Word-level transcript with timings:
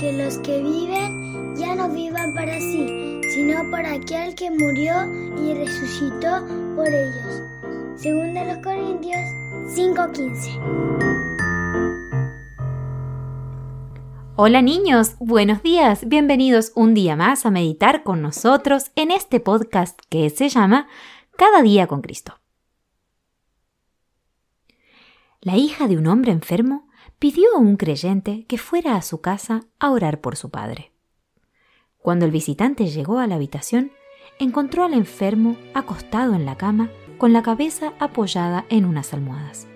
que 0.00 0.12
los 0.14 0.38
que 0.38 0.62
viven 0.62 1.54
ya 1.54 1.74
no 1.74 1.90
vivan 1.90 2.34
para 2.34 2.58
sí, 2.58 3.20
sino 3.34 3.70
por 3.70 3.84
aquel 3.84 4.34
que 4.34 4.50
murió 4.50 4.94
y 5.44 5.52
resucitó 5.52 6.42
por 6.74 6.88
ellos. 6.88 7.42
Según 7.96 8.32
de 8.32 8.46
los 8.46 8.56
Corintios 8.64 9.20
5:15. 9.68 10.58
Hola 14.36 14.62
niños, 14.62 15.16
buenos 15.18 15.62
días, 15.62 16.08
bienvenidos 16.08 16.72
un 16.74 16.94
día 16.94 17.14
más 17.14 17.44
a 17.44 17.50
meditar 17.50 18.02
con 18.02 18.22
nosotros 18.22 18.92
en 18.96 19.10
este 19.10 19.38
podcast 19.38 20.00
que 20.08 20.30
se 20.30 20.48
llama 20.48 20.88
Cada 21.36 21.60
día 21.60 21.86
con 21.86 22.00
Cristo. 22.00 22.40
La 25.42 25.58
hija 25.58 25.88
de 25.88 25.98
un 25.98 26.06
hombre 26.06 26.32
enfermo 26.32 26.89
pidió 27.20 27.54
a 27.54 27.58
un 27.58 27.76
creyente 27.76 28.46
que 28.48 28.56
fuera 28.56 28.96
a 28.96 29.02
su 29.02 29.20
casa 29.20 29.60
a 29.78 29.90
orar 29.90 30.22
por 30.22 30.36
su 30.36 30.50
padre. 30.50 30.90
Cuando 31.98 32.24
el 32.24 32.30
visitante 32.30 32.86
llegó 32.86 33.18
a 33.18 33.26
la 33.26 33.34
habitación, 33.34 33.92
encontró 34.38 34.84
al 34.84 34.94
enfermo 34.94 35.56
acostado 35.74 36.32
en 36.34 36.46
la 36.46 36.56
cama 36.56 36.90
con 37.18 37.34
la 37.34 37.42
cabeza 37.42 37.92
apoyada 37.98 38.64
en 38.70 38.86
unas 38.86 39.12
almohadas. 39.12 39.68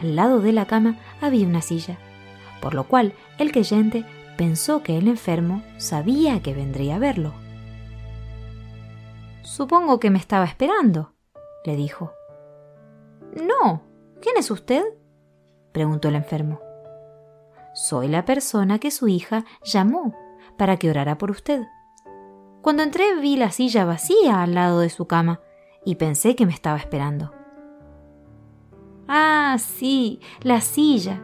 Al 0.00 0.16
lado 0.16 0.40
de 0.40 0.52
la 0.52 0.66
cama 0.66 0.98
había 1.20 1.46
una 1.46 1.60
silla, 1.60 1.98
por 2.62 2.72
lo 2.72 2.84
cual 2.84 3.12
el 3.36 3.52
creyente 3.52 4.06
pensó 4.38 4.82
que 4.82 4.96
el 4.96 5.06
enfermo 5.06 5.62
sabía 5.76 6.40
que 6.40 6.54
vendría 6.54 6.96
a 6.96 6.98
verlo. 6.98 7.34
Supongo 9.42 10.00
que 10.00 10.08
me 10.08 10.18
estaba 10.18 10.46
esperando, 10.46 11.12
le 11.66 11.76
dijo. 11.76 12.14
No. 13.34 13.82
¿Quién 14.22 14.38
es 14.38 14.50
usted? 14.50 14.82
Preguntó 15.78 16.08
el 16.08 16.16
enfermo. 16.16 16.60
Soy 17.72 18.08
la 18.08 18.24
persona 18.24 18.80
que 18.80 18.90
su 18.90 19.06
hija 19.06 19.44
llamó 19.62 20.12
para 20.56 20.76
que 20.76 20.90
orara 20.90 21.18
por 21.18 21.30
usted. 21.30 21.68
Cuando 22.62 22.82
entré 22.82 23.14
vi 23.20 23.36
la 23.36 23.52
silla 23.52 23.84
vacía 23.84 24.42
al 24.42 24.56
lado 24.56 24.80
de 24.80 24.90
su 24.90 25.06
cama 25.06 25.38
y 25.84 25.94
pensé 25.94 26.34
que 26.34 26.46
me 26.46 26.52
estaba 26.52 26.78
esperando. 26.78 27.32
Ah, 29.06 29.56
sí, 29.60 30.18
la 30.42 30.60
silla. 30.60 31.22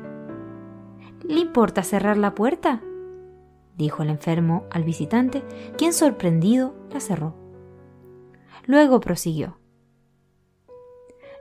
¿Le 1.25 1.41
importa 1.41 1.83
cerrar 1.83 2.17
la 2.17 2.37
puerta? 2.37 2.81
dijo 3.77 4.05
el 4.05 4.11
enfermo 4.11 4.67
al 4.71 4.85
visitante, 4.85 5.43
quien 5.77 5.93
sorprendido 5.93 6.77
la 6.93 7.01
cerró. 7.01 7.35
Luego 8.67 9.01
prosiguió. 9.01 9.59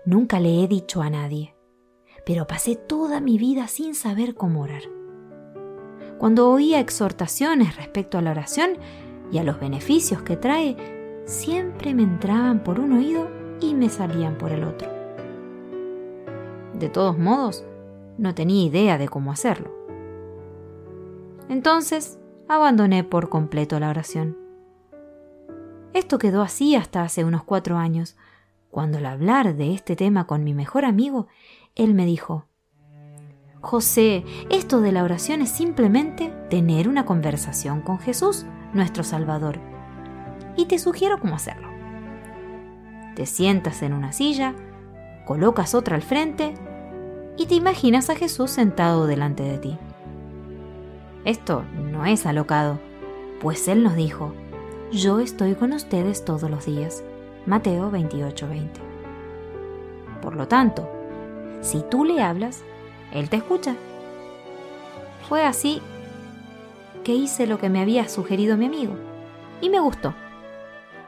Nunca 0.03 0.40
le 0.40 0.63
he 0.63 0.68
dicho 0.68 1.03
a 1.03 1.12
nadie, 1.12 1.53
pero 2.25 2.47
pasé 2.47 2.75
toda 2.75 3.19
mi 3.19 3.38
vida 3.38 3.67
sin 3.67 3.95
saber 3.95 4.35
cómo 4.35 4.61
orar. 4.61 4.84
Cuando 6.17 6.50
oía 6.50 6.79
exhortaciones 6.79 7.75
respecto 7.75 8.17
a 8.17 8.22
la 8.22 8.31
oración 8.31 8.78
y 9.31 9.39
a 9.39 9.44
los 9.44 9.59
beneficios 9.59 10.22
que 10.22 10.38
trae, 10.38 10.78
siempre 11.25 11.94
me 11.94 12.03
entraban 12.03 12.63
por 12.63 12.79
un 12.79 12.94
oído 12.94 13.28
y 13.59 13.73
me 13.73 13.89
salían 13.89 14.38
por 14.38 14.51
el 14.51 14.63
otro. 14.63 14.89
De 16.73 16.89
todos 16.89 17.17
modos, 17.17 17.66
no 18.17 18.35
tenía 18.35 18.66
idea 18.66 18.97
de 18.97 19.07
cómo 19.07 19.31
hacerlo. 19.31 19.72
Entonces, 21.50 22.19
abandoné 22.47 23.03
por 23.03 23.29
completo 23.29 23.79
la 23.79 23.90
oración. 23.90 24.38
Esto 25.94 26.17
quedó 26.17 26.41
así 26.41 26.75
hasta 26.75 27.03
hace 27.03 27.23
unos 27.23 27.44
cuatro 27.44 27.78
años, 27.78 28.16
cuando 28.72 28.97
al 28.97 29.05
hablar 29.05 29.55
de 29.55 29.73
este 29.73 29.95
tema 29.95 30.25
con 30.25 30.44
mi 30.44 30.53
mejor 30.53 30.85
amigo, 30.85 31.28
él 31.75 31.94
me 31.94 32.06
dijo, 32.06 32.47
José, 33.61 34.25
esto 34.50 34.81
de 34.81 34.91
la 34.91 35.03
oración 35.03 35.41
es 35.41 35.50
simplemente 35.50 36.34
tener 36.50 36.88
una 36.89 37.06
conversación 37.06 37.81
con 37.81 38.00
Jesús, 38.00 38.45
nuestro 38.73 39.03
Salvador. 39.03 39.59
Y 40.57 40.66
te 40.66 40.79
sugiero 40.79 41.19
cómo 41.19 41.35
hacerlo. 41.35 41.69
Te 43.16 43.25
sientas 43.25 43.81
en 43.81 43.94
una 43.94 44.11
silla, 44.11 44.53
colocas 45.25 45.75
otra 45.75 45.95
al 45.95 46.01
frente 46.01 46.53
y 47.38 47.45
te 47.45 47.56
imaginas 47.56 48.09
a 48.09 48.16
Jesús 48.16 48.51
sentado 48.51 49.07
delante 49.07 49.44
de 49.44 49.57
ti. 49.57 49.78
Esto 51.25 51.63
no 51.91 52.05
es 52.05 52.25
alocado, 52.25 52.79
pues 53.40 53.67
Él 53.67 53.81
nos 53.81 53.95
dijo, 53.95 54.34
yo 54.91 55.19
estoy 55.19 55.55
con 55.55 55.73
ustedes 55.73 56.25
todos 56.25 56.50
los 56.51 56.66
días 56.66 57.03
Mateo 57.45 57.91
28:20. 57.91 58.69
Por 60.22 60.35
lo 60.35 60.47
tanto, 60.47 60.90
si 61.63 61.81
tú 61.81 62.06
le 62.06 62.22
hablas, 62.22 62.63
Él 63.12 63.29
te 63.29 63.38
escucha. 63.38 63.75
Fue 65.28 65.44
así 65.44 65.81
que 67.03 67.13
hice 67.13 67.47
lo 67.47 67.57
que 67.57 67.69
me 67.69 67.81
había 67.81 68.07
sugerido 68.07 68.57
mi 68.57 68.66
amigo, 68.66 68.94
y 69.62 69.69
me 69.69 69.79
gustó. 69.79 70.13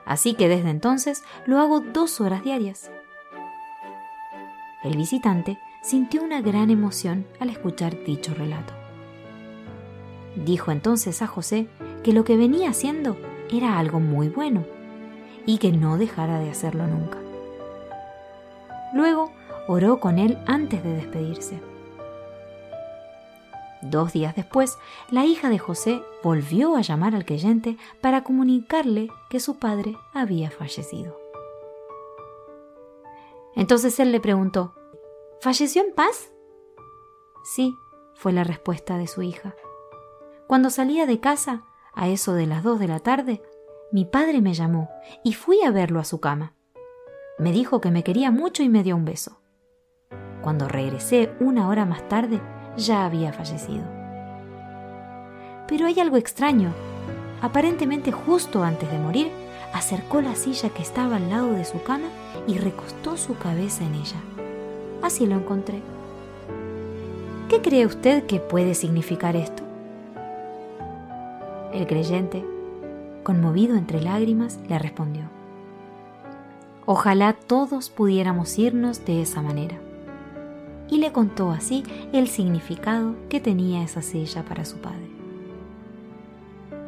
Así 0.06 0.34
que 0.34 0.48
desde 0.48 0.70
entonces 0.70 1.24
lo 1.46 1.60
hago 1.60 1.82
dos 1.82 2.22
horas 2.22 2.44
diarias. 2.44 2.90
El 4.84 4.98
visitante 4.98 5.60
sintió 5.82 6.24
una 6.24 6.42
gran 6.42 6.70
emoción 6.70 7.26
al 7.40 7.50
escuchar 7.50 8.04
dicho 8.04 8.34
relato. 8.34 8.74
Dijo 10.36 10.72
entonces 10.72 11.22
a 11.22 11.28
José 11.28 11.68
que 12.04 12.14
lo 12.14 12.24
que 12.24 12.38
venía 12.38 12.70
haciendo 12.70 13.18
era 13.52 13.80
algo 13.80 14.00
muy 14.00 14.30
bueno 14.30 14.66
y 15.46 15.58
que 15.58 15.72
no 15.72 15.98
dejara 15.98 16.40
de 16.40 16.50
hacerlo 16.50 16.88
nunca. 16.88 17.18
Luego 18.94 19.32
oró 19.68 20.00
con 20.00 20.20
él 20.20 20.38
antes 20.46 20.84
de 20.84 20.94
despedirse. 20.94 21.62
Dos 23.82 24.14
días 24.14 24.36
después, 24.36 24.78
la 25.12 25.26
hija 25.26 25.50
de 25.50 25.60
José 25.60 26.02
volvió 26.24 26.76
a 26.76 26.82
llamar 26.82 27.14
al 27.14 27.26
creyente 27.26 27.78
para 28.02 28.24
comunicarle 28.24 29.10
que 29.30 29.40
su 29.40 29.60
padre 29.60 29.96
había 30.14 30.50
fallecido. 30.50 31.20
Entonces 33.56 34.00
él 34.00 34.12
le 34.12 34.20
preguntó, 34.20 34.74
¿Falleció 35.40 35.84
en 35.84 35.94
paz? 35.94 36.32
Sí, 37.44 37.76
fue 38.16 38.34
la 38.34 38.44
respuesta 38.44 38.98
de 38.98 39.08
su 39.08 39.22
hija. 39.22 39.56
Cuando 40.48 40.70
salía 40.70 41.06
de 41.06 41.20
casa, 41.20 41.64
a 41.94 42.08
eso 42.08 42.34
de 42.34 42.48
las 42.48 42.64
dos 42.64 42.80
de 42.80 42.88
la 42.88 43.00
tarde, 43.00 43.44
mi 43.92 44.06
padre 44.06 44.42
me 44.42 44.54
llamó 44.54 44.90
y 45.24 45.34
fui 45.34 45.62
a 45.62 45.72
verlo 45.72 46.00
a 46.00 46.06
su 46.06 46.20
cama. 46.20 46.54
Me 47.38 47.52
dijo 47.52 47.82
que 47.82 47.92
me 47.92 48.04
quería 48.04 48.32
mucho 48.32 48.64
y 48.64 48.70
me 48.70 48.84
dio 48.84 48.96
un 48.96 49.06
beso. 49.06 49.40
Cuando 50.46 50.68
regresé 50.68 51.32
una 51.40 51.68
hora 51.70 51.88
más 51.88 52.08
tarde, 52.08 52.40
ya 52.78 53.04
había 53.04 53.34
fallecido. 53.34 53.82
Pero 55.68 55.88
hay 55.88 56.00
algo 56.00 56.18
extraño. 56.18 56.70
Aparentemente 57.42 58.12
justo 58.12 58.64
antes 58.64 58.92
de 58.92 59.00
morir, 59.00 59.32
acercó 59.74 60.22
la 60.22 60.36
silla 60.36 60.70
que 60.70 60.84
estaba 60.84 61.16
al 61.16 61.32
lado 61.32 61.54
de 61.54 61.66
su 61.66 61.82
cama 61.82 62.10
y 62.46 62.60
recostó 62.60 63.18
su 63.18 63.36
cabeza 63.40 63.84
en 63.86 63.96
ella. 63.96 64.18
Así 65.02 65.26
lo 65.26 65.34
encontré. 65.34 65.82
¿Qué 67.50 67.64
cree 67.64 67.88
usted 67.88 68.28
que 68.28 68.40
puede 68.40 68.76
significar 68.76 69.36
esto? 69.36 69.64
El 71.74 71.88
creyente 71.88 72.46
conmovido 73.24 73.78
entre 73.78 74.00
lágrimas, 74.00 74.60
le 74.70 74.78
respondió, 74.78 75.24
Ojalá 76.86 77.34
todos 77.34 77.90
pudiéramos 77.90 78.60
irnos 78.60 79.04
de 79.06 79.24
esa 79.24 79.42
manera. 79.42 79.80
Y 80.90 80.98
le 80.98 81.12
contó 81.12 81.52
así 81.52 81.84
el 82.14 82.28
significado 82.28 83.16
que 83.30 83.40
tenía 83.40 83.84
esa 83.84 84.02
silla 84.02 84.46
para 84.46 84.66
su 84.66 84.78
padre. 84.78 85.10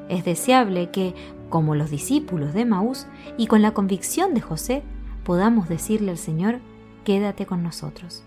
Es 0.10 0.24
deseable 0.24 0.92
que, 0.92 1.16
como 1.50 1.76
los 1.76 1.90
discípulos 1.90 2.54
de 2.54 2.66
Maús 2.66 3.08
y 3.38 3.48
con 3.48 3.62
la 3.62 3.74
convicción 3.74 4.34
de 4.34 4.42
José, 4.42 4.84
podamos 5.24 5.68
decirle 5.68 6.12
al 6.12 6.18
Señor, 6.18 6.60
quédate 7.04 7.46
con 7.46 7.64
nosotros. 7.64 8.24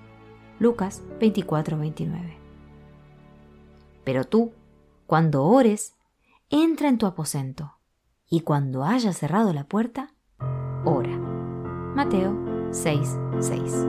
Lucas 0.59 1.03
24:29. 1.21 2.37
Pero 4.05 4.25
tú, 4.25 4.53
cuando 5.07 5.45
ores, 5.45 5.95
entra 6.51 6.89
en 6.89 6.99
tu 6.99 7.07
aposento 7.07 7.77
y 8.29 8.41
cuando 8.41 8.85
haya 8.85 9.13
cerrado 9.13 9.53
la 9.53 9.65
puerta, 9.65 10.15
ora. 10.85 11.17
Mateo 11.95 12.37
6, 12.71 13.19
6. 13.41 13.87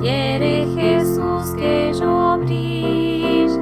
Quiere 0.00 0.66
Jesús 0.74 1.54
que 1.56 1.92
yo 1.98 2.38
brille 2.38 3.58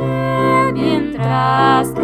mientras 0.72 1.94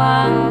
one. 0.00 0.49